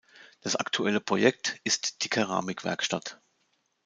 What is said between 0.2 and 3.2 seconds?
Das aktuelle Projekt ist die Keramikwerkstatt.